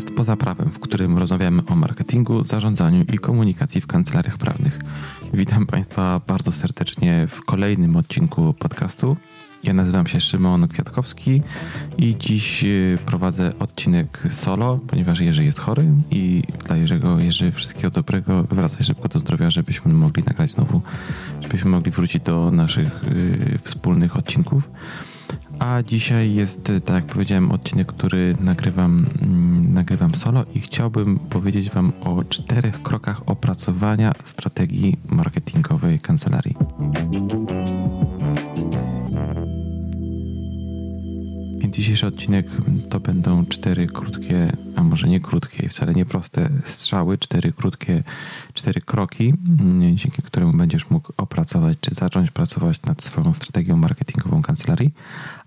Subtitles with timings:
[0.00, 4.78] podcast poza prawem, w którym rozmawiamy o marketingu, zarządzaniu i komunikacji w kancelariach prawnych.
[5.34, 9.16] Witam Państwa bardzo serdecznie w kolejnym odcinku podcastu.
[9.64, 11.42] Ja nazywam się Szymon Kwiatkowski
[11.98, 17.90] i dziś y, prowadzę odcinek solo, ponieważ Jerzy jest chory i dla Jerzego, Jerzy, wszystkiego
[17.90, 20.80] dobrego, wracaj szybko do zdrowia, żebyśmy mogli nagrać znowu,
[21.40, 24.70] żebyśmy mogli wrócić do naszych y, wspólnych odcinków.
[25.58, 31.70] A dzisiaj jest, tak jak powiedziałem, odcinek, który nagrywam, mm, nagrywam solo i chciałbym powiedzieć
[31.70, 36.56] Wam o czterech krokach opracowania strategii marketingowej kancelarii.
[41.80, 42.46] Dzisiejszy odcinek
[42.90, 48.02] to będą cztery krótkie, a może nie krótkie wcale nie proste strzały, cztery krótkie,
[48.54, 54.42] cztery kroki, mm, dzięki któremu będziesz mógł opracować czy zacząć pracować nad swoją strategią marketingową
[54.42, 54.94] kancelarii.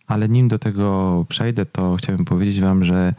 [0.08, 3.14] Ale nim do tego przejdę, to chciałbym powiedzieć Wam, że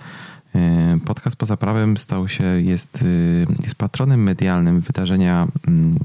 [0.55, 5.99] e, podcast poza prawem stał się, jest, e, jest patronem medialnym wydarzenia mm,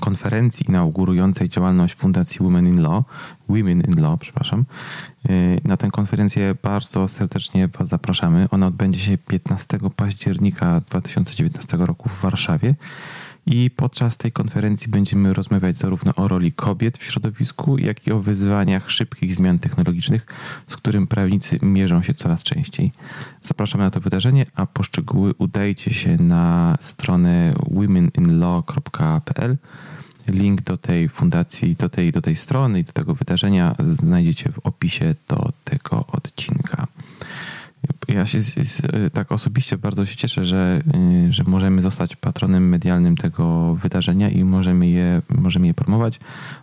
[0.00, 3.04] konferencji inaugurującej działalność Fundacji Women in Law,
[3.48, 4.64] Women in Law, przepraszam.
[5.28, 5.32] E,
[5.64, 8.48] na tę konferencję bardzo serdecznie Was zapraszamy.
[8.50, 12.74] Ona odbędzie się 15 października 2019 roku w Warszawie.
[13.50, 18.18] I podczas tej konferencji będziemy rozmawiać zarówno o roli kobiet w środowisku, jak i o
[18.18, 20.26] wyzwaniach szybkich zmian technologicznych,
[20.66, 22.92] z którym prawnicy mierzą się coraz częściej.
[23.42, 29.56] Zapraszamy na to wydarzenie, a poszczegóły udajcie się na stronę womeninlaw.pl.
[30.28, 34.58] Link do tej fundacji, do tej, do tej strony i do tego wydarzenia znajdziecie w
[34.58, 36.06] opisie do tego
[38.08, 38.38] ja się
[39.12, 40.82] tak osobiście bardzo się cieszę, że,
[41.28, 46.20] y, że możemy zostać patronem medialnym tego wydarzenia i możemy je, możemy je promować,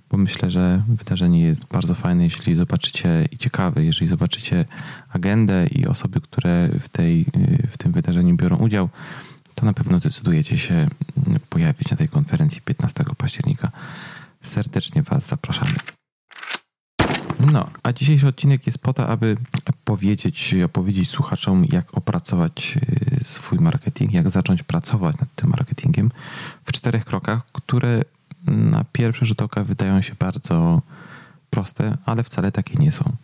[0.09, 4.65] bo myślę, że wydarzenie jest bardzo fajne, jeśli zobaczycie i ciekawe, jeżeli zobaczycie
[5.09, 8.89] agendę i osoby, które w, tej, y, w tym wydarzeniu biorą udział,
[9.55, 10.87] to na pewno zdecydujecie się
[11.35, 13.71] y, pojawić na tej konferencji 15 października.
[14.41, 15.75] Serdecznie Was zapraszamy.
[17.39, 19.35] No, a dzisiejszy odcinek jest po to, aby
[19.85, 22.77] powiedzieć, opowiedzieć słuchaczom, jak opracować
[23.19, 26.11] y, swój marketing, jak zacząć pracować nad tym marketingiem
[26.65, 28.01] w czterech krokach, które
[28.47, 30.81] na pierwszy rzut oka wydają się bardzo
[31.49, 33.15] proste, ale wcale takie nie są.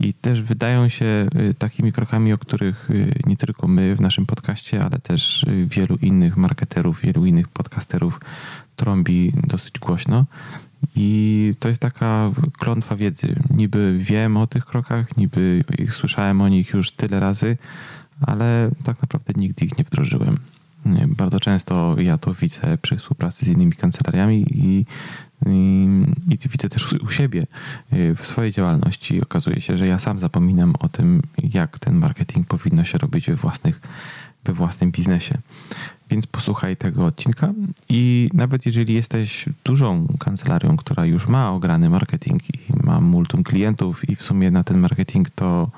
[0.00, 4.26] I też wydają się y, takimi krokami, o których y, nie tylko my w naszym
[4.26, 8.20] podcaście, ale też wielu innych marketerów, wielu innych podcasterów
[8.76, 10.24] trąbi dosyć głośno.
[10.96, 13.36] I to jest taka klątwa wiedzy.
[13.50, 17.56] Niby wiem o tych krokach, niby słyszałem o nich już tyle razy,
[18.20, 20.38] ale tak naprawdę nigdy ich nie wdrożyłem.
[21.06, 24.86] Bardzo często ja to widzę przy współpracy z innymi kancelariami i,
[25.46, 25.88] i,
[26.30, 27.46] i widzę też u siebie
[27.92, 29.22] y, w swojej działalności.
[29.22, 31.22] Okazuje się, że ja sam zapominam o tym,
[31.52, 33.80] jak ten marketing powinno się robić we, własnych,
[34.48, 35.38] we własnym biznesie.
[36.10, 37.52] Więc posłuchaj tego odcinka
[37.88, 44.08] i nawet jeżeli jesteś dużą kancelarią, która już ma ograny marketing i ma multum klientów
[44.08, 45.70] i w sumie na ten marketing to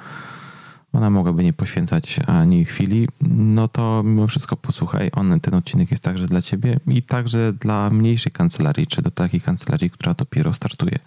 [0.93, 6.03] ona mogłaby nie poświęcać ani chwili, no to mimo wszystko posłuchaj, on, ten odcinek jest
[6.03, 10.99] także dla ciebie i także dla mniejszej kancelarii, czy do takiej kancelarii, która dopiero startuje.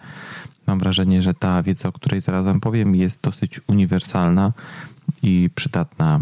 [0.66, 4.52] Mam wrażenie, że ta wiedza, o której zaraz wam powiem, jest dosyć uniwersalna
[5.22, 6.20] i przydatna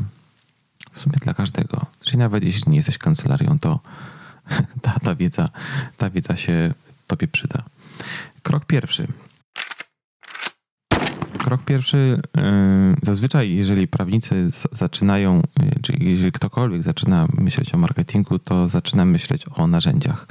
[0.93, 1.87] w sumie dla każdego.
[2.05, 3.81] Czyli nawet jeśli nie jesteś kancelarią, to
[4.83, 5.49] ta, ta, wiedza,
[5.97, 6.75] ta wiedza się
[7.07, 7.63] tobie przyda.
[8.43, 9.09] Krok pierwszy.
[11.39, 12.41] Krok pierwszy, y,
[13.03, 19.45] zazwyczaj jeżeli prawnicy zaczynają, y, czy jeżeli ktokolwiek zaczyna myśleć o marketingu, to zaczyna myśleć
[19.57, 20.27] o narzędziach.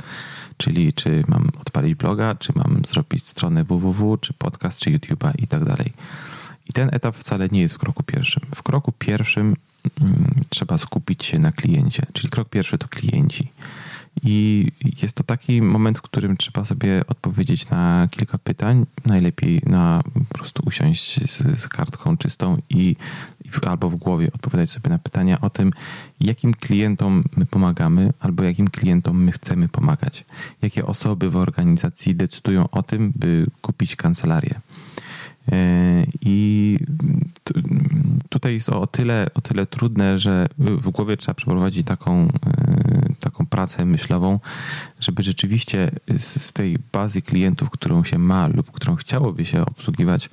[0.58, 5.48] Czyli czy mam odpalić bloga, czy mam zrobić stronę www, czy podcast, czy YouTube'a i
[5.48, 5.94] tak dalej.
[6.70, 8.44] I ten etap wcale nie jest w kroku pierwszym.
[8.56, 9.56] W kroku pierwszym
[10.50, 13.52] trzeba skupić się na kliencie, czyli krok pierwszy to klienci.
[14.23, 14.67] I
[15.02, 18.85] jest to taki moment, w którym trzeba sobie odpowiedzieć na kilka pytań.
[19.06, 22.96] Najlepiej na po prostu usiąść z, z kartką czystą i
[23.67, 25.72] albo w głowie odpowiadać sobie na pytania o tym,
[26.20, 30.26] jakim klientom my pomagamy, albo jakim klientom my chcemy pomagać.
[30.61, 34.59] Jakie osoby w organizacji decydują o tym, by kupić kancelarię.
[35.52, 36.78] E, I
[38.29, 42.29] tutaj jest o tyle, o tyle trudne, że w głowie trzeba przeprowadzić taką, e,
[43.20, 44.40] taką pracę myślową,
[44.99, 50.29] żeby rzeczywiście z tej bazy klientów, którą się ma lub którą chciałoby się obsługiwać,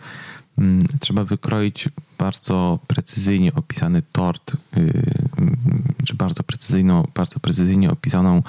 [1.00, 1.88] trzeba wykroić
[2.19, 4.56] bardzo precyzyjnie opisany tort,
[6.08, 8.43] y, czy bardzo precyzyjną, bardzo precyzyjnie opisaną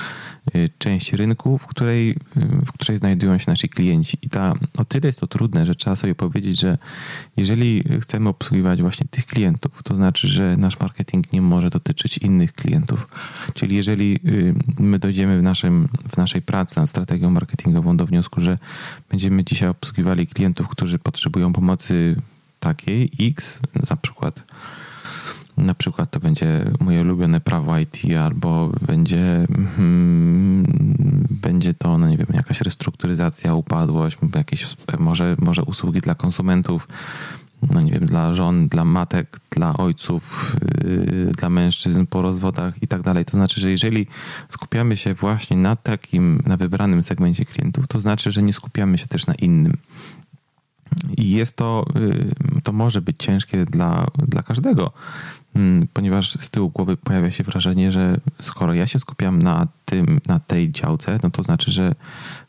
[0.56, 2.15] y, część rynku, w której, y,
[2.65, 4.17] w której znajdują się nasi klienci.
[4.21, 6.77] I ta, o tyle jest to trudne, że trzeba sobie powiedzieć, że
[7.38, 12.53] jeżeli chcemy obsługiwać właśnie tych klientów, to znaczy, że nasz marketing nie może dotyczyć innych
[12.53, 13.07] klientów.
[13.53, 18.41] Czyli jeżeli y, my dojdziemy w, naszym, w naszej pracy nad strategią marketingową do wniosku,
[18.41, 18.57] że
[19.09, 22.15] będziemy dzisiaj obsługiwali klientów, którzy potrzebują pomocy
[22.59, 23.59] takiej X,
[23.89, 24.44] na przykład
[25.59, 30.63] na przykład to będzie moje ulubione prawo IT, albo będzie, hmm,
[31.29, 34.67] będzie to, no nie wiem, jakaś restrukturyzacja, upadłość, jakieś
[35.00, 36.88] może, może usługi dla konsumentów,
[37.71, 42.88] no nie wiem, dla żon, dla matek, dla ojców, yy, dla mężczyzn po rozwodach i
[42.88, 43.25] tak dalej.
[43.25, 44.07] To znaczy, że jeżeli
[44.47, 49.07] skupiamy się właśnie na takim, na wybranym segmencie klientów, to znaczy, że nie skupiamy się
[49.07, 49.77] też na innym.
[51.18, 54.91] I jest to, yy, to może być ciężkie dla, dla każdego,
[55.56, 60.21] Mm, ponieważ z tyłu głowy pojawia się wrażenie, że skoro ja się skupiam na tym,
[60.27, 61.95] na tej działce, no to znaczy, że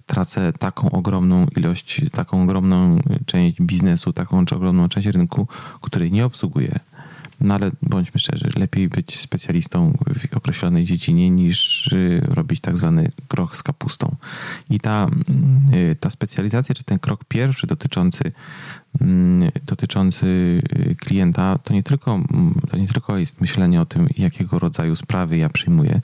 [0.06, 5.48] tracę taką ogromną ilość, taką ogromną część biznesu, taką ogromną część rynku,
[5.80, 6.80] której nie obsługuję.
[7.40, 13.12] No ale bądźmy szczerzy, lepiej być specjalistą w określonej dziedzinie niż y, robić tak zwany
[13.28, 14.16] krok z kapustą.
[14.70, 15.10] I ta,
[15.74, 18.32] y, ta specjalizacja, czy ten krok pierwszy dotyczący,
[19.00, 22.20] mm, dotyczący y, klienta, to nie, tylko,
[22.70, 26.00] to nie tylko jest myślenie o tym, jakiego rodzaju sprawy ja przyjmuję,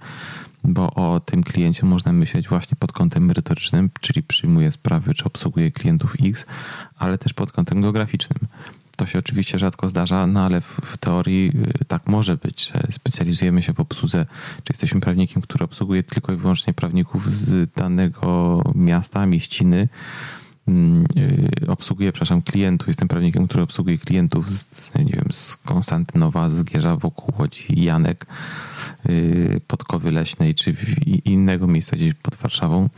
[0.64, 5.72] bo o tym kliencie można myśleć właśnie pod kątem merytorycznym, czyli przyjmuję sprawy, czy obsługuję
[5.72, 6.46] klientów X,
[6.98, 8.38] ale też pod kątem geograficznym.
[8.96, 11.52] To się oczywiście rzadko zdarza, no ale w, w, teorii
[11.82, 14.26] y, tak może być, że specjalizujemy się w obsłudze,
[14.64, 19.88] czy jesteśmy prawnikiem, który obsługuje tylko i wyłącznie prawników z danego miasta, mieściny,
[20.68, 26.48] mm, y, obsługuję, przepraszam, klientów, jestem prawnikiem, który obsługuje klientów z, nie wiem, z Konstantynowa,
[26.48, 28.26] z Gierza wokół Łodzi, Janek,
[29.08, 30.74] y, Podkowy Leśnej, czy
[31.24, 32.88] innego miejsca gdzieś pod Warszawą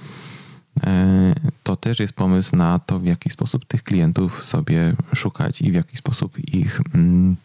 [1.62, 5.74] to też jest pomysł na to, w jaki sposób tych klientów sobie szukać i w
[5.74, 7.36] jaki sposób ich, mm,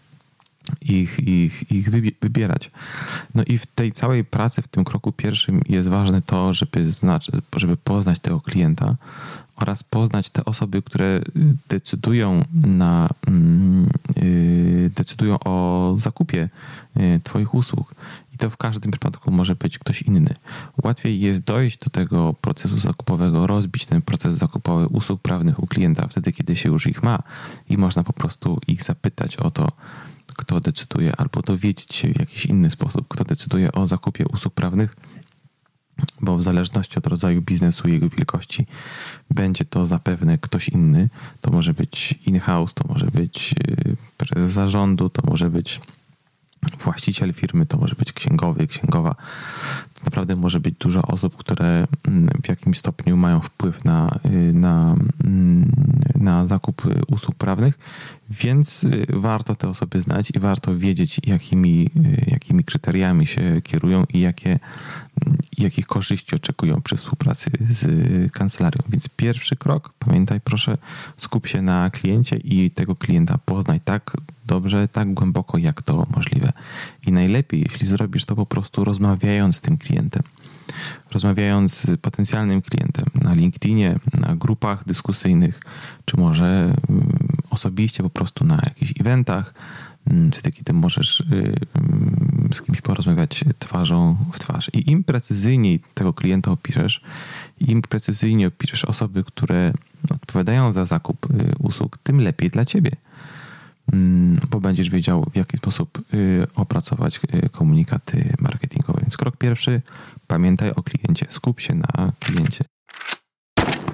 [0.81, 1.89] ich, ich, ich
[2.21, 2.71] wybierać.
[3.35, 7.31] No i w tej całej pracy, w tym kroku pierwszym jest ważne to, żeby, znać,
[7.55, 8.95] żeby poznać tego klienta
[9.55, 11.21] oraz poznać te osoby, które
[11.69, 14.02] decydują na mm, y,
[14.95, 16.49] decydują o zakupie
[16.97, 17.95] y, Twoich usług.
[18.33, 20.33] I to w każdym przypadku może być ktoś inny.
[20.83, 26.07] Łatwiej jest dojść do tego procesu zakupowego, rozbić ten proces zakupowy usług prawnych u klienta
[26.07, 27.19] wtedy, kiedy się już ich ma.
[27.69, 29.71] I można po prostu ich zapytać o to,
[30.35, 34.95] kto decyduje, albo dowiedzieć się w jakiś inny sposób, kto decyduje o zakupie usług prawnych,
[36.21, 38.65] bo w zależności od rodzaju biznesu i jego wielkości
[39.31, 41.09] będzie to zapewne ktoś inny.
[41.41, 43.55] To może być in-house, to może być
[43.87, 45.81] y, prezes zarządu, to może być
[46.79, 49.15] właściciel firmy, to może być księgowy, księgowa.
[49.93, 54.53] To naprawdę może być dużo osób, które mm, w jakimś stopniu mają wpływ na, y,
[54.53, 55.71] na, mm,
[56.15, 57.79] na zakup usług prawnych,
[58.29, 61.89] więc y, warto te osoby znać i warto wiedzieć, jakimi,
[62.27, 64.59] jakimi kryteriami się kierują i jakie,
[65.57, 68.79] jakich korzyści oczekują przy współpracy z kancelarią.
[68.89, 70.77] Więc pierwszy krok, pamiętaj proszę,
[71.17, 76.53] skup się na kliencie i tego klienta poznaj tak dobrze, tak głęboko, jak to możliwe.
[77.07, 80.23] I najlepiej, jeśli zrobisz to po prostu rozmawiając z tym klientem.
[81.11, 85.59] Rozmawiając z potencjalnym klientem na LinkedInie, na grupach dyskusyjnych,
[86.05, 87.17] czy może mm,
[87.49, 89.53] osobiście po prostu na jakichś eventach,
[90.11, 91.25] mm, wtedy kiedy możesz y,
[91.73, 94.71] mm, z kimś porozmawiać twarzą w twarz.
[94.73, 97.01] I im precyzyjniej tego klienta opiszesz,
[97.59, 99.73] im precyzyjniej opiszesz osoby, które
[100.09, 102.91] odpowiadają za zakup y, usług, tym lepiej dla ciebie.
[103.93, 109.01] Mm, bo będziesz wiedział, w jaki sposób y, opracować y, komunikaty marketingowe.
[109.01, 109.81] Więc krok pierwszy,
[110.27, 112.65] pamiętaj o kliencie, skup się na kliencie.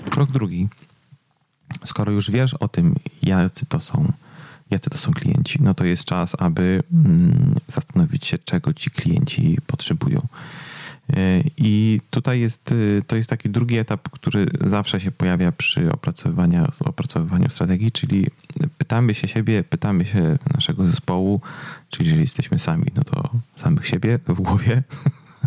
[0.10, 0.70] Krok drugi,
[1.86, 4.12] skoro już wiesz o tym, jacy to są,
[4.72, 9.58] jacy to są klienci, no to jest czas, aby mm, zastanowić się, czego ci klienci
[9.68, 10.28] potrzebują.
[11.14, 15.92] E, I tutaj jest, e, to jest taki drugi etap, który zawsze się pojawia przy
[16.86, 18.28] opracowywaniu strategii, czyli
[18.78, 21.42] pytamy się siebie, pytamy się naszego zespołu,
[21.90, 24.84] czyli jeżeli jesteśmy sami, no to samych siebie w głowie,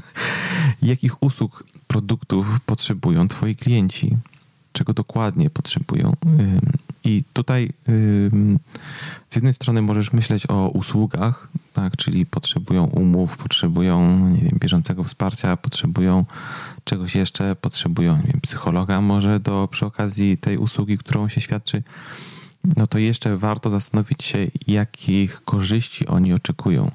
[0.83, 4.17] jakich usług, produktów potrzebują Twoi klienci,
[4.73, 6.13] czego dokładnie potrzebują.
[7.13, 7.73] I tutaj
[9.29, 15.05] z jednej strony możesz myśleć o usługach, tak, czyli potrzebują umów, potrzebują nie wiem, bieżącego
[15.05, 16.25] wsparcia, potrzebują
[16.85, 21.83] czegoś jeszcze, potrzebują wiem, psychologa może do, przy okazji tej usługi, którą się świadczy,
[22.77, 26.91] no to jeszcze warto zastanowić się, jakich korzyści oni oczekują.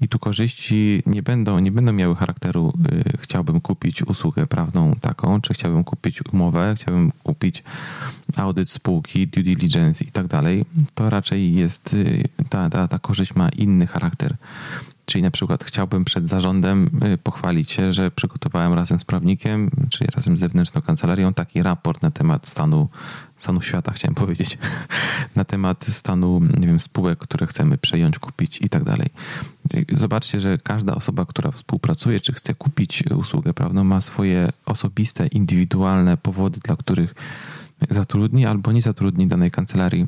[0.00, 5.40] I tu korzyści nie będą, nie będą miały charakteru y, chciałbym kupić usługę prawną taką,
[5.40, 7.64] czy chciałbym kupić umowę, chciałbym kupić
[8.36, 10.64] audyt spółki, due diligence i tak dalej.
[10.94, 14.36] To raczej jest, y, ta, ta, ta korzyść ma inny charakter.
[15.04, 20.10] Czyli na przykład chciałbym przed zarządem y, pochwalić się, że przygotowałem razem z prawnikiem, czyli
[20.14, 22.88] razem z zewnętrzną kancelarią taki raport na temat stanu,
[23.40, 24.58] stanu świata, chciałem powiedzieć,
[25.36, 29.10] na temat stanu nie wiem, spółek, które chcemy przejąć, kupić i tak dalej.
[29.92, 36.16] Zobaczcie, że każda osoba, która współpracuje, czy chce kupić usługę prawną, ma swoje osobiste, indywidualne
[36.16, 37.14] powody, dla których
[37.90, 40.06] zatrudni albo nie zatrudni danej kancelarii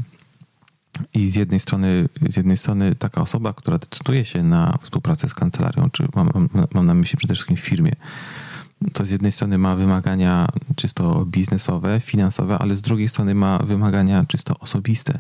[1.15, 5.35] i z jednej strony, z jednej strony taka osoba, która decyduje się na współpracę z
[5.35, 7.93] kancelarią, czy mam, mam na myśli przede wszystkim firmie,
[8.93, 14.25] to z jednej strony ma wymagania czysto biznesowe, finansowe, ale z drugiej strony ma wymagania
[14.29, 15.19] czysto osobiste.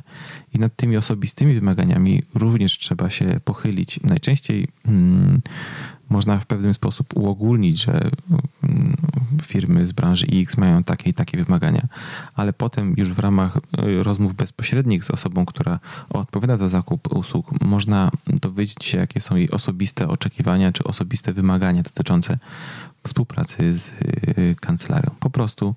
[0.55, 4.01] I nad tymi osobistymi wymaganiami również trzeba się pochylić.
[4.03, 5.41] Najczęściej hmm,
[6.09, 8.11] można w pewien sposób uogólnić, że
[8.63, 8.97] mm,
[9.43, 11.87] firmy z branży X mają takie i takie wymagania,
[12.35, 17.61] ale potem już w ramach y, rozmów bezpośrednich z osobą, która odpowiada za zakup usług,
[17.61, 22.39] można dowiedzieć się, jakie są jej osobiste oczekiwania czy osobiste wymagania dotyczące
[23.05, 25.11] współpracy z y, kancelarią.
[25.21, 25.75] Po prostu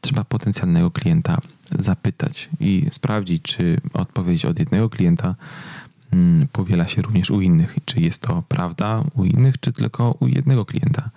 [0.00, 1.38] trzeba potencjalnego klienta
[1.78, 5.34] zapytać i sprawdzić, czy odpowiedź od jednego klienta
[6.12, 7.76] Mm, powiela się również u innych.
[7.84, 11.10] Czy jest to prawda u innych, czy tylko u jednego klienta?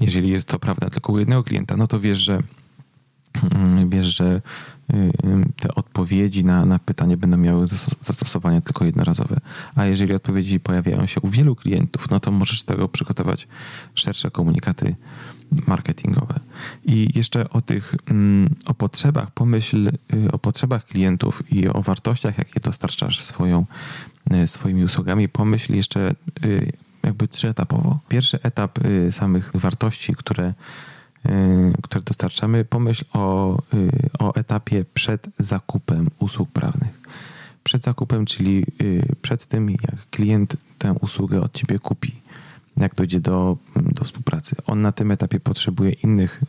[0.00, 2.42] Jeżeli jest to prawda tylko u jednego klienta, no to wiesz, że
[3.54, 4.42] mm, wiesz, że
[4.94, 5.12] y, y,
[5.56, 7.66] te odpowiedzi na, na pytanie będą miały
[8.00, 9.40] zastosowania tylko jednorazowe.
[9.74, 13.48] A jeżeli odpowiedzi pojawiają się u wielu klientów, no to możesz z tego przygotować
[13.94, 14.96] szersze komunikaty
[15.66, 16.40] marketingowe.
[16.84, 22.38] I jeszcze o tych, mm, o potrzebach, pomyśl y, o potrzebach klientów i o wartościach,
[22.38, 23.66] jakie dostarczasz swoją
[24.46, 26.14] swoimi usługami, pomyśl jeszcze
[27.04, 27.98] jakby trzyetapowo.
[28.08, 30.54] Pierwszy etap y, samych wartości, które,
[31.82, 33.58] które dostarczamy, pomyśl o,
[34.18, 37.00] o etapie przed zakupem usług prawnych.
[37.64, 38.66] Przed zakupem, czyli
[39.22, 42.12] przed tym, jak klient tę usługę od ciebie kupi,
[42.76, 44.56] jak dojdzie do, do współpracy.
[44.66, 46.40] On na tym etapie potrzebuje innych,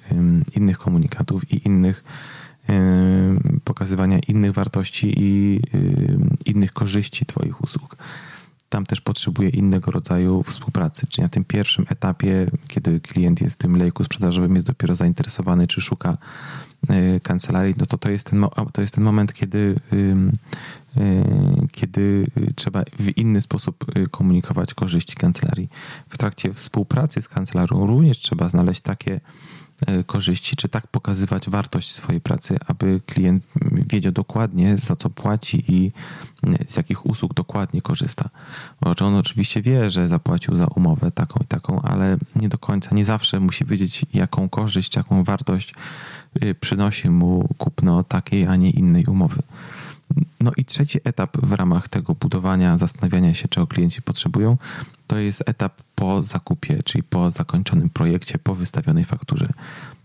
[0.55, 2.03] innych komunikatów i innych
[3.63, 5.59] pokazywania innych wartości i
[6.45, 7.97] innych korzyści Twoich usług.
[8.69, 11.07] Tam też potrzebuje innego rodzaju współpracy.
[11.07, 15.67] Czyli na tym pierwszym etapie, kiedy klient jest w tym lejku sprzedażowym, jest dopiero zainteresowany,
[15.67, 16.17] czy szuka
[16.89, 19.79] e, kancelarii, no to to jest ten, to jest ten moment, kiedy,
[20.97, 21.15] e,
[21.71, 25.69] kiedy trzeba w inny sposób e, komunikować korzyści kancelarii.
[26.09, 29.19] W trakcie współpracy z kancelarią również trzeba znaleźć takie
[30.05, 35.91] korzyści, czy tak pokazywać wartość swojej pracy, aby klient wiedział dokładnie, za co płaci i
[36.67, 38.29] z jakich usług dokładnie korzysta.
[38.81, 42.95] Bo on oczywiście wie, że zapłacił za umowę taką i taką, ale nie do końca,
[42.95, 45.73] nie zawsze musi wiedzieć, jaką korzyść, jaką wartość
[46.43, 49.41] y, przynosi mu kupno takiej, a nie innej umowy.
[50.39, 54.57] No i trzeci etap w ramach tego budowania, zastanawiania się, czego klienci potrzebują,
[55.07, 59.49] to jest etap po zakupie, czyli po zakończonym projekcie, po wystawionej fakturze.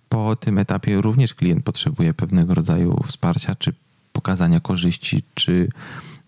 [0.09, 3.73] Po tym etapie również klient potrzebuje pewnego rodzaju wsparcia, czy
[4.12, 5.69] pokazania korzyści, czy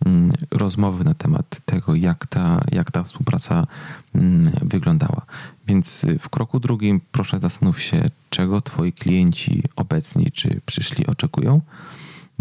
[0.06, 3.66] mm, rozmowy na temat tego, jak ta, jak ta współpraca
[4.14, 5.22] mm, wyglądała.
[5.66, 11.60] Więc w kroku drugim proszę zastanów się, czego twoi klienci obecni czy przyszli oczekują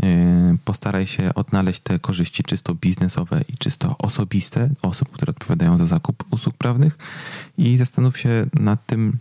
[0.03, 5.85] E, postaraj się odnaleźć te korzyści czysto biznesowe i czysto osobiste osób, które odpowiadają za
[5.85, 6.97] zakup usług prawnych
[7.57, 9.17] i zastanów się nad tym,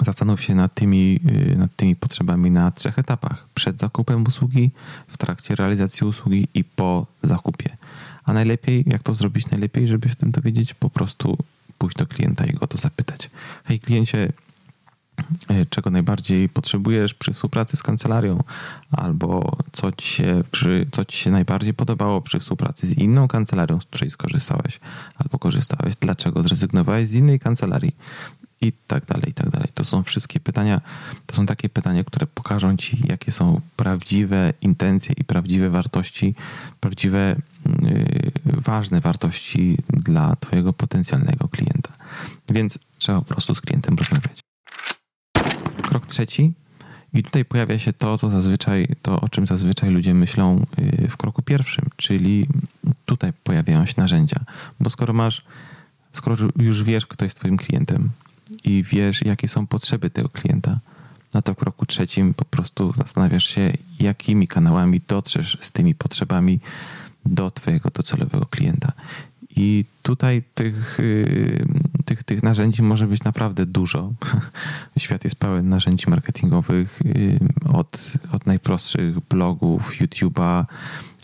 [0.00, 1.20] zastanów się nad tymi,
[1.52, 3.46] e, nad tymi potrzebami na trzech etapach.
[3.54, 4.70] Przed zakupem usługi,
[5.08, 7.76] w trakcie realizacji usługi i po zakupie.
[8.24, 11.38] A najlepiej, jak to zrobić najlepiej, żeby się tym dowiedzieć, po prostu
[11.78, 13.30] pójść do klienta i go to zapytać.
[13.64, 14.32] Hej kliencie,
[15.70, 18.42] czego najbardziej potrzebujesz przy współpracy z kancelarią,
[18.90, 23.80] albo co ci, się przy, co ci się najbardziej podobało przy współpracy z inną kancelarią,
[23.80, 24.80] z której skorzystałeś,
[25.16, 27.92] albo korzystałeś, dlaczego zrezygnowałeś z innej kancelarii
[28.60, 29.68] i tak dalej, i tak dalej.
[29.74, 30.80] To są wszystkie pytania,
[31.26, 36.34] to są takie pytania, które pokażą ci, jakie są prawdziwe intencje i prawdziwe wartości,
[36.80, 37.36] prawdziwe,
[37.82, 41.92] yy, ważne wartości dla twojego potencjalnego klienta.
[42.48, 44.35] Więc trzeba po prostu z klientem rozmawiać
[46.06, 46.52] trzeci.
[47.12, 51.16] I tutaj pojawia się to, co zazwyczaj, to o czym zazwyczaj ludzie myślą y, w
[51.16, 52.46] kroku pierwszym, czyli
[53.06, 54.40] tutaj pojawiają się narzędzia.
[54.80, 55.44] Bo skoro masz,
[56.12, 58.10] skoro już wiesz, kto jest Twoim klientem
[58.64, 60.78] i wiesz, jakie są potrzeby tego klienta,
[61.34, 66.60] no to w kroku trzecim po prostu zastanawiasz się, jakimi kanałami dotrzesz z tymi potrzebami
[67.26, 68.92] do Twojego docelowego klienta.
[69.56, 71.66] I tutaj tych, y,
[72.04, 74.12] tych, tych narzędzi może być naprawdę dużo.
[74.98, 77.38] Świat jest pełen narzędzi marketingowych y,
[77.72, 80.64] od, od najprostszych blogów, YouTube'a,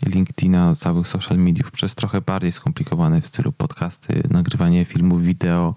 [0.05, 5.75] LinkedIna, całych social mediów, przez trochę bardziej skomplikowane w stylu podcasty, nagrywanie filmów, wideo,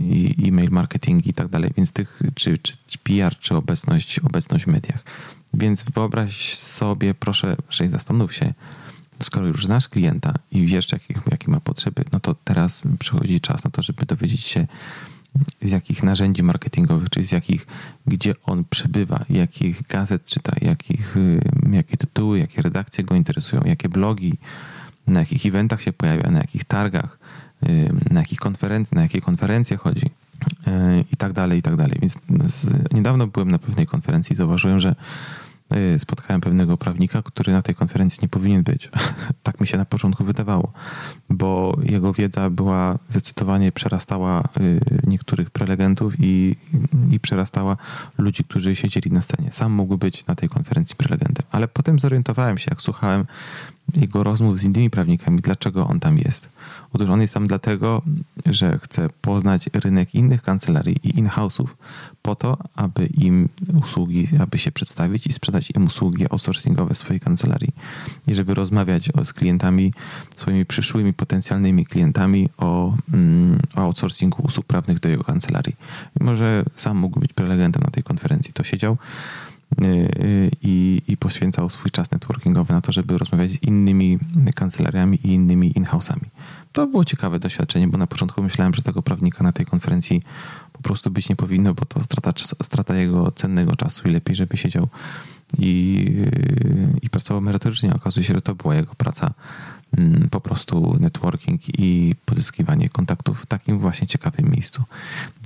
[0.00, 4.68] i e-mail marketing i tak dalej, więc tych, czy, czy PR, czy obecność, obecność w
[4.68, 5.04] mediach.
[5.54, 8.54] Więc wyobraź sobie, proszę, że zastanów się,
[9.22, 13.64] skoro już znasz klienta i wiesz, jakie, jakie ma potrzeby, no to teraz przychodzi czas
[13.64, 14.66] na to, żeby dowiedzieć się,
[15.62, 17.66] z jakich narzędzi marketingowych, czy z jakich,
[18.06, 21.14] gdzie on przebywa, jakich gazet czyta, jakich,
[21.72, 24.38] jakie tytuły, jakie redakcje go interesują, jakie blogi,
[25.06, 27.18] na jakich eventach się pojawia, na jakich targach,
[28.10, 30.10] na jakich konferencje, na jakie konferencje chodzi
[31.12, 31.98] i tak dalej, i tak dalej.
[32.00, 32.18] Więc
[32.92, 35.43] niedawno byłem na pewnej konferencji i zauważyłem, że Y,
[35.98, 38.90] spotkałem pewnego prawnika, który na tej konferencji nie powinien być.
[39.42, 40.72] tak mi się na początku wydawało,
[41.30, 46.56] bo jego wiedza była zdecydowanie przerastała y, niektórych prelegentów i,
[47.10, 47.76] i przerastała
[48.18, 49.52] ludzi, którzy siedzieli na scenie.
[49.52, 53.26] Sam mógł być na tej konferencji prelegentem, ale potem zorientowałem się, jak słuchałem
[53.96, 56.53] jego rozmów z innymi prawnikami, dlaczego on tam jest.
[56.92, 58.02] Otóż on jest tam dlatego,
[58.46, 61.66] że chce poznać rynek innych kancelarii i in-house'ów
[62.22, 63.48] po to, aby im
[63.82, 67.72] usługi, aby się przedstawić i sprzedać im usługi outsourcingowe swojej kancelarii.
[68.26, 69.92] I żeby rozmawiać z klientami,
[70.36, 75.76] swoimi przyszłymi, potencjalnymi klientami o, mm, o outsourcingu usług prawnych do jego kancelarii.
[76.20, 78.96] Mimo, że sam mógł być prelegentem na tej konferencji, to siedział
[80.62, 84.18] i, i poświęcał swój czas networkingowy na to, żeby rozmawiać z innymi
[84.54, 86.26] kancelariami i innymi in-house'ami
[86.74, 90.22] to było ciekawe doświadczenie, bo na początku myślałem, że tego prawnika na tej konferencji
[90.72, 94.56] po prostu być nie powinno, bo to strata, strata jego cennego czasu i lepiej, żeby
[94.56, 94.88] siedział
[95.58, 96.06] i,
[97.02, 97.94] i pracował merytorycznie.
[97.94, 99.34] Okazuje się, że to była jego praca,
[99.96, 104.82] mm, po prostu networking i pozyskiwanie kontaktów w takim właśnie ciekawym miejscu.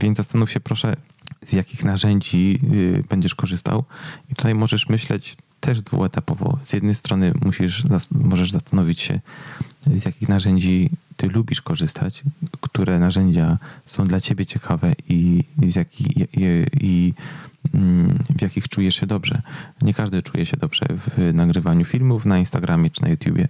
[0.01, 0.97] Więc zastanów się proszę,
[1.43, 3.85] z jakich narzędzi y, będziesz korzystał
[4.31, 6.59] i tutaj możesz myśleć też dwuetapowo.
[6.63, 9.21] Z jednej strony musisz, możesz zastanowić się,
[9.95, 12.23] z jakich narzędzi ty lubisz korzystać,
[12.61, 17.15] które narzędzia są dla ciebie ciekawe i, i, z jakich, i, i
[18.39, 19.43] w jakich czujesz się dobrze.
[19.83, 23.49] Nie każdy czuje się dobrze w nagrywaniu filmów na Instagramie czy na YouTubie,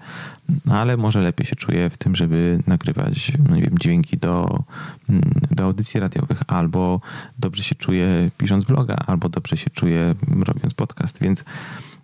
[0.70, 4.64] ale może lepiej się czuje w tym, żeby nagrywać no nie wiem, dźwięki do,
[5.08, 7.00] mm, do audycji radiowych, albo
[7.38, 11.44] dobrze się czuje pisząc bloga, albo dobrze się czuje robiąc podcast, więc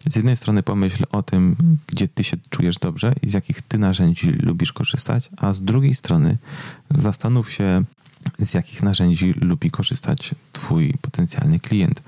[0.08, 3.78] z jednej strony pomyśl o tym, gdzie ty się czujesz dobrze i z jakich ty
[3.78, 6.38] narzędzi lubisz korzystać, a z drugiej strony
[6.90, 7.84] zastanów się,
[8.38, 12.02] z jakich narzędzi lubi korzystać twój potencjalny klient.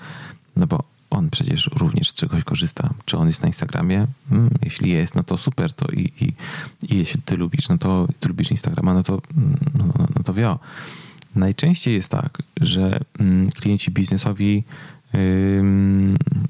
[0.57, 2.95] No bo on przecież również z czegoś korzysta.
[3.05, 4.07] Czy on jest na Instagramie?
[4.29, 5.73] Hmm, jeśli jest, no to super.
[5.73, 6.33] To i, i,
[6.95, 9.23] i jeśli ty lubisz, no to ty lubisz Instagrama, no to,
[9.75, 10.59] no, no, no to wio.
[11.35, 14.65] Najczęściej jest tak, że mm, klienci biznesowi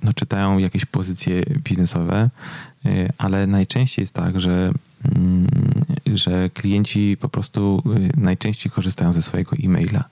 [0.02, 2.30] no, czytają jakieś pozycje biznesowe,
[2.86, 4.72] y, ale najczęściej jest tak, że,
[6.14, 7.82] że klienci po prostu
[8.16, 10.04] y, najczęściej korzystają ze swojego e-maila.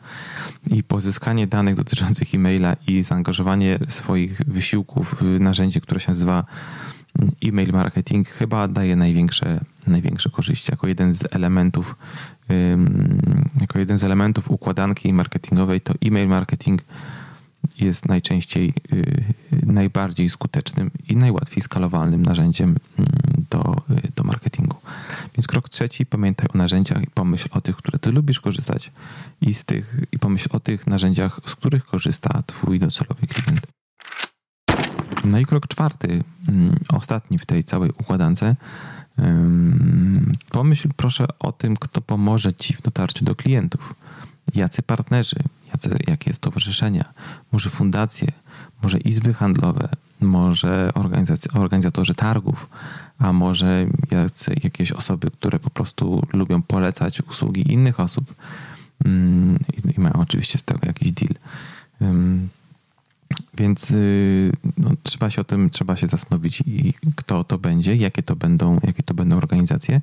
[0.66, 6.44] I pozyskanie danych dotyczących e-maila i zaangażowanie swoich wysiłków w narzędzie, które się nazywa
[7.18, 10.68] mm, e-mail marketing, chyba daje największe, największe korzyści.
[10.73, 11.97] Jako jeden z elementów,
[13.61, 16.83] jako jeden z elementów układanki marketingowej, to e-mail marketing
[17.79, 19.25] jest najczęściej y,
[19.66, 22.68] najbardziej skutecznym i najłatwiej skalowalnym narzędziem
[22.99, 23.11] mm,
[23.51, 24.77] do, y, do marketingu.
[25.37, 28.92] Więc krok trzeci, pamiętaj o narzędziach i pomyśl o tych, które ty lubisz korzystać
[29.40, 33.66] i z tych i pomyśl o tych narzędziach, z których korzysta twój docelowy klient.
[35.25, 38.55] No i krok czwarty, mm, ostatni w tej całej układance.
[40.51, 43.94] Pomyśl proszę o tym, kto pomoże ci w dotarciu do klientów.
[44.55, 45.37] Jacy partnerzy,
[45.73, 47.05] jacy, jakie stowarzyszenia,
[47.53, 48.33] może fundacje,
[48.83, 49.88] może izby handlowe,
[50.20, 50.90] może
[51.55, 52.68] organizatorzy targów,
[53.18, 53.87] a może
[54.64, 58.35] jakieś osoby, które po prostu lubią polecać usługi innych osób
[59.05, 59.59] mm,
[59.96, 61.35] i mają oczywiście z tego jakiś deal.
[63.59, 66.62] Więc y, no, trzeba się o tym, trzeba się zastanowić,
[67.16, 70.00] kto to będzie, jakie to będą, jakie to będą organizacje.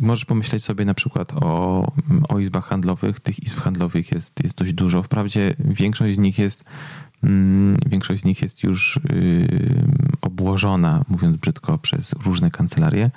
[0.00, 1.92] Możesz pomyśleć sobie na przykład o,
[2.28, 3.20] o izbach handlowych.
[3.20, 5.02] Tych izb handlowych jest, jest dość dużo.
[5.02, 6.64] Wprawdzie większość z nich jest
[7.24, 9.00] mm, większość z nich jest już
[10.34, 13.10] obłożona, mówiąc brzydko, przez różne kancelarie.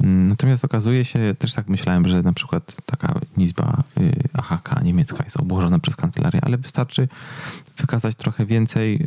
[0.00, 5.24] Mm, natomiast okazuje się, też tak myślałem, że na przykład taka izba y, AHK niemiecka
[5.24, 7.08] jest obłożona przez kancelarię, ale wystarczy
[7.76, 9.06] wykazać trochę więcej,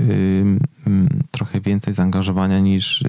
[1.32, 3.04] trochę więcej zaangażowania niż,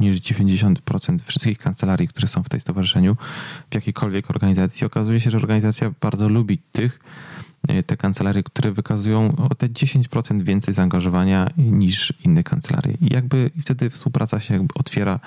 [0.00, 3.16] niż 90% wszystkich kancelarii, które są w tej stowarzyszeniu,
[3.70, 4.86] w jakiejkolwiek organizacji.
[4.86, 7.00] Okazuje się, że organizacja bardzo lubi tych,
[7.86, 12.96] te kancelarie, które wykazują o te 10% więcej zaangażowania niż inne kancelarie.
[13.00, 15.20] I jakby wtedy współpraca się jakby otwiera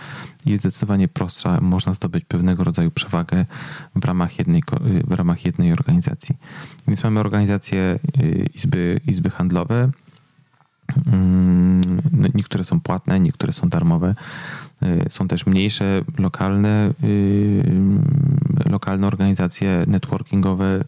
[0.46, 1.62] jest zdecydowanie prostsza.
[1.62, 3.46] Można zdobyć pewnego rodzaju przewagę
[3.96, 4.64] w ramach jednej,
[5.08, 6.36] w ramach jednej organizacji.
[6.88, 8.00] Więc mamy organizacje e,
[8.56, 9.92] izby, izby handlowe.
[11.08, 14.16] Mm, no, niektóre są płatne, niektóre są darmowe.
[14.82, 16.94] E, są też mniejsze, lokalne,
[18.66, 20.84] lokalne organizacje networkingowe,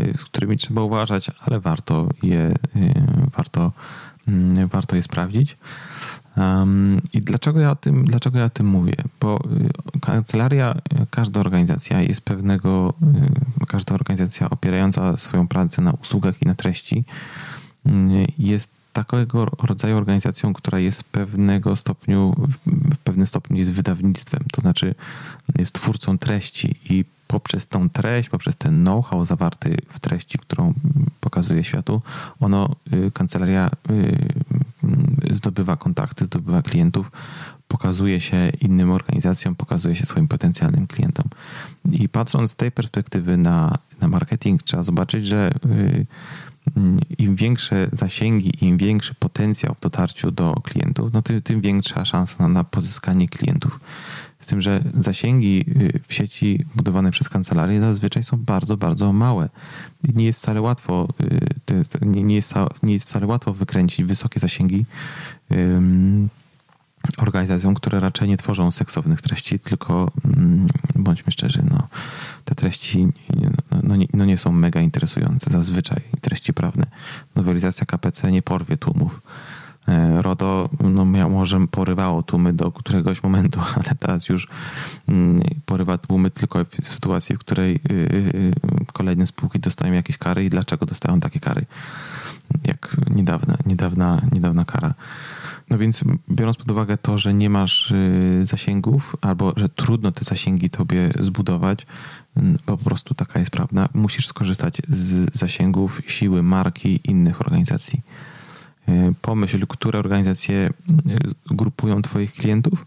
[0.00, 2.94] Y, z którymi trzeba uważać, ale warto je, y,
[3.36, 3.72] warto,
[4.28, 5.56] mm, warto je sprawdzić.
[7.12, 8.94] I dlaczego ja, o tym, dlaczego ja o tym mówię?
[9.20, 9.38] Bo
[9.96, 10.74] y, kancelaria,
[11.10, 12.94] każda organizacja jest pewnego,
[13.68, 17.04] każda organizacja opierająca swoją pracę na usługach i na treści
[18.38, 22.34] jest takiego rodzaju organizacją, która jest pewnego stopniu,
[22.66, 24.94] w pewnym stopniu jest wydawnictwem, to znaczy
[25.58, 30.74] jest twórcą treści i poprzez tą treść, poprzez ten know-how zawarty w treści, którą
[31.20, 32.02] pokazuje światu,
[32.40, 37.12] ono, y, kancelaria y, zdobywa kontakty, zdobywa klientów,
[37.68, 41.28] pokazuje się innym organizacjom, pokazuje się swoim potencjalnym klientom.
[41.92, 46.06] I patrząc z tej perspektywy na, na marketing, trzeba zobaczyć, że y,
[47.18, 52.36] im większe zasięgi, im większy potencjał w dotarciu do klientów, no tym, tym większa szansa
[52.42, 53.80] na, na pozyskanie klientów.
[54.38, 59.48] Z tym, że zasięgi y, w sieci budowane przez kancelarię zazwyczaj są bardzo, bardzo małe.
[60.14, 61.08] Nie jest wcale łatwo,
[61.70, 64.84] y, nie jest, nie jest wcale łatwo wykręcić wysokie zasięgi
[67.18, 71.88] organizacjom, które raczej nie tworzą seksownych treści, tylko mm, bądźmy szczerzy, no,
[72.44, 73.08] te treści
[73.74, 76.86] no, no, nie, no nie są mega interesujące zazwyczaj, treści prawne.
[77.36, 79.20] Nowelizacja KPC nie porwie tłumów.
[79.88, 84.48] E, RODO no, miał, może porywało tłumy do któregoś momentu, ale teraz już
[85.08, 87.94] mm, porywa tłumy tylko w sytuacji, w której y, y,
[88.34, 88.52] y,
[88.92, 91.66] kolejne spółki dostają jakieś kary i dlaczego dostają takie kary.
[92.64, 94.94] Jak niedawna, niedawna, niedawna kara.
[95.70, 97.94] No więc biorąc pod uwagę to, że nie masz
[98.42, 101.86] zasięgów albo że trudno te zasięgi tobie zbudować,
[102.66, 108.02] po prostu taka jest prawda, musisz skorzystać z zasięgów siły marki innych organizacji.
[108.88, 110.72] E, pomyśl, które organizacje e,
[111.46, 112.86] grupują Twoich klientów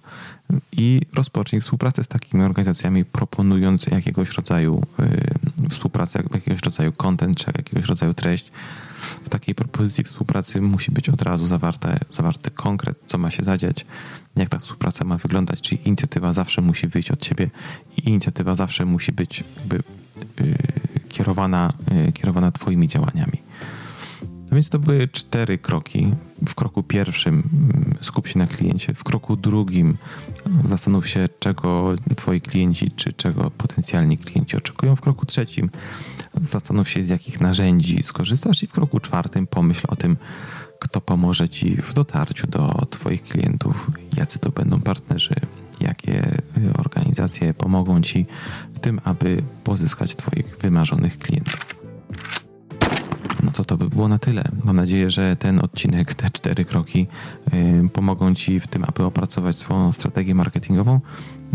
[0.71, 7.51] i rozpocznij współpracę z takimi organizacjami, proponując jakiegoś rodzaju e, współpracę, jakiegoś rodzaju content, czy
[7.57, 8.51] jakiegoś rodzaju treść.
[9.27, 13.85] W takiej propozycji współpracy musi być od razu zawarte, zawarty konkret, co ma się zadziać,
[14.35, 17.49] jak ta współpraca ma wyglądać, czyli inicjatywa zawsze musi wyjść od ciebie
[17.97, 19.83] i inicjatywa zawsze musi być jakby
[21.09, 21.73] kierowana,
[22.13, 23.46] kierowana Twoimi działaniami.
[24.51, 26.13] No więc to były cztery kroki.
[26.47, 29.97] W kroku pierwszym mm, skup się na kliencie, w kroku drugim
[30.65, 34.95] zastanów się, czego twoi klienci czy czego potencjalni klienci oczekują.
[34.95, 35.69] W kroku trzecim
[36.41, 40.17] zastanów się, z jakich narzędzi skorzystasz, i w kroku czwartym pomyśl o tym,
[40.79, 45.35] kto pomoże ci w dotarciu do Twoich klientów, jacy to będą partnerzy,
[45.79, 46.41] jakie
[46.77, 48.25] organizacje pomogą Ci
[48.73, 51.46] w tym, aby pozyskać Twoich wymarzonych klientów
[53.67, 54.43] to by było na tyle.
[54.63, 57.07] Mam nadzieję, że ten odcinek, te cztery kroki
[57.53, 60.99] y, pomogą Ci w tym, aby opracować swoją strategię marketingową.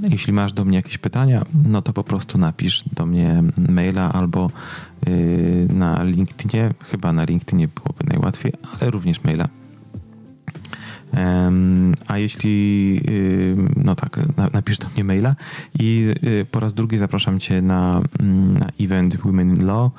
[0.08, 4.50] Jeśli masz do mnie jakieś pytania, no to po prostu napisz do mnie maila albo
[5.08, 6.74] y, na LinkedInie.
[6.90, 9.61] Chyba na LinkedInie byłoby najłatwiej, ale również maila.
[12.06, 14.20] A jeśli, y, no tak,
[14.52, 15.36] napisz do mnie maila
[15.78, 19.90] i y, po raz drugi zapraszam Cię na, mm, na event Women in Law,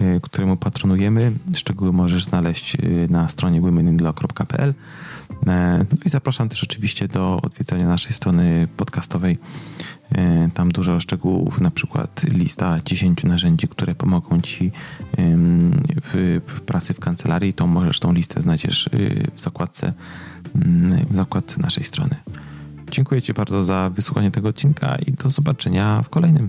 [0.00, 1.32] y, któremu patronujemy.
[1.54, 2.76] Szczegóły możesz znaleźć
[3.08, 4.74] na stronie womeninlaw.pl.
[5.46, 9.38] E, no i zapraszam też oczywiście do odwiedzania naszej strony podcastowej.
[10.14, 14.70] E, tam dużo szczegółów, na przykład lista 10 narzędzi, które pomogą Ci
[16.02, 17.52] w, pracy w kancelarii.
[17.52, 18.90] To możesz tą listę znajdziesz
[19.34, 19.92] w zakładce
[20.56, 22.16] Mm, w zakładce naszej strony.
[22.90, 26.48] Dziękuję Ci bardzo za wysłuchanie tego odcinka i do zobaczenia w kolejnym.